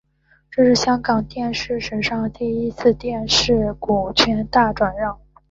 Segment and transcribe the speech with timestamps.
[0.49, 5.19] 这是香港电视史上第一次电视股权大转让。